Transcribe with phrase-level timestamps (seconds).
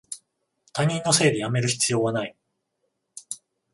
[0.73, 2.35] 他人のせいでやめる必要はない